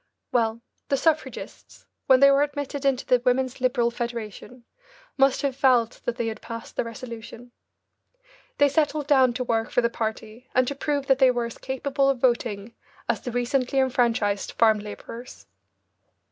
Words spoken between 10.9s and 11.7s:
that they were as